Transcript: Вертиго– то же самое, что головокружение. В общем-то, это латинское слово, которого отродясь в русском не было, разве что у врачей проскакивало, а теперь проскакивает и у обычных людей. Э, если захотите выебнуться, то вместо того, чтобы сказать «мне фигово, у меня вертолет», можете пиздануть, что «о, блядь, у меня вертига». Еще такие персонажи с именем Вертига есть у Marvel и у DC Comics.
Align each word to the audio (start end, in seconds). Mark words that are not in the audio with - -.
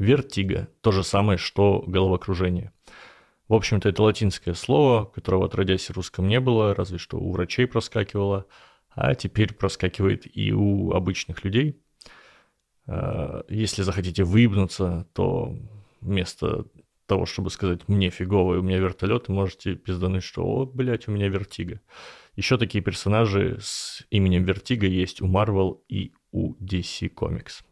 Вертиго– 0.00 0.68
то 0.80 0.92
же 0.92 1.04
самое, 1.04 1.36
что 1.36 1.84
головокружение. 1.86 2.72
В 3.48 3.54
общем-то, 3.54 3.88
это 3.88 4.02
латинское 4.02 4.54
слово, 4.54 5.04
которого 5.04 5.44
отродясь 5.44 5.90
в 5.90 5.92
русском 5.92 6.26
не 6.26 6.40
было, 6.40 6.74
разве 6.74 6.96
что 6.96 7.18
у 7.18 7.32
врачей 7.32 7.66
проскакивало, 7.66 8.46
а 8.90 9.14
теперь 9.14 9.52
проскакивает 9.52 10.26
и 10.34 10.54
у 10.54 10.92
обычных 10.92 11.44
людей. 11.44 11.82
Э, 12.86 13.42
если 13.50 13.82
захотите 13.82 14.24
выебнуться, 14.24 15.06
то 15.12 15.54
вместо 16.00 16.64
того, 17.04 17.26
чтобы 17.26 17.50
сказать 17.50 17.86
«мне 17.86 18.08
фигово, 18.08 18.58
у 18.58 18.62
меня 18.62 18.78
вертолет», 18.78 19.28
можете 19.28 19.74
пиздануть, 19.74 20.22
что 20.22 20.42
«о, 20.44 20.64
блядь, 20.64 21.08
у 21.08 21.10
меня 21.12 21.28
вертига». 21.28 21.80
Еще 22.36 22.56
такие 22.56 22.82
персонажи 22.82 23.58
с 23.60 24.06
именем 24.08 24.44
Вертига 24.44 24.86
есть 24.86 25.20
у 25.20 25.26
Marvel 25.26 25.80
и 25.88 26.14
у 26.32 26.54
DC 26.54 27.12
Comics. 27.12 27.64